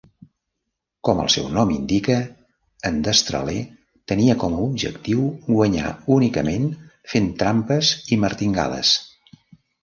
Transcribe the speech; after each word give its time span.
Com 1.07 1.19
el 1.23 1.27
seu 1.33 1.49
nom 1.57 1.73
indica, 1.73 2.15
en 2.89 2.97
Destraler 3.07 3.57
tenia 4.13 4.37
com 4.45 4.55
a 4.55 4.63
objectiu 4.69 5.21
guanyar 5.51 5.93
únicament 6.17 6.67
fent 7.13 7.29
trampes 7.45 7.93
i 8.17 8.21
martingales. 8.25 8.97